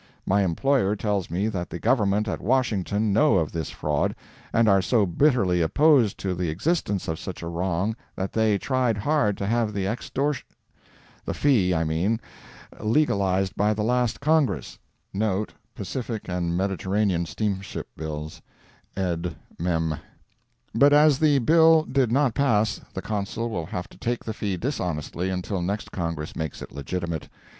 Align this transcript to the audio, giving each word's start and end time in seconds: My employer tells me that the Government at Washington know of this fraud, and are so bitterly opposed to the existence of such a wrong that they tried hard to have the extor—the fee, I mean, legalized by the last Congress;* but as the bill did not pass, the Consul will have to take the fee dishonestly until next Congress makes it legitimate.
My 0.25 0.41
employer 0.43 0.95
tells 0.95 1.29
me 1.29 1.47
that 1.49 1.69
the 1.69 1.77
Government 1.77 2.27
at 2.27 2.41
Washington 2.41 3.13
know 3.13 3.35
of 3.35 3.51
this 3.51 3.69
fraud, 3.69 4.15
and 4.51 4.67
are 4.67 4.81
so 4.81 5.05
bitterly 5.05 5.61
opposed 5.61 6.17
to 6.21 6.33
the 6.33 6.49
existence 6.49 7.07
of 7.07 7.19
such 7.19 7.43
a 7.43 7.47
wrong 7.47 7.95
that 8.15 8.33
they 8.33 8.57
tried 8.57 8.97
hard 8.97 9.37
to 9.37 9.45
have 9.45 9.73
the 9.75 9.85
extor—the 9.85 11.33
fee, 11.35 11.75
I 11.75 11.83
mean, 11.83 12.19
legalized 12.79 13.55
by 13.55 13.75
the 13.75 13.83
last 13.83 14.19
Congress;* 14.19 14.79
but 15.13 15.53
as 15.79 15.93
the 21.19 21.39
bill 21.45 21.83
did 21.83 22.11
not 22.11 22.33
pass, 22.33 22.81
the 22.93 23.01
Consul 23.03 23.49
will 23.51 23.65
have 23.67 23.87
to 23.89 23.97
take 23.99 24.23
the 24.25 24.33
fee 24.33 24.57
dishonestly 24.57 25.29
until 25.29 25.61
next 25.61 25.91
Congress 25.91 26.35
makes 26.35 26.61
it 26.63 26.71
legitimate. 26.71 27.29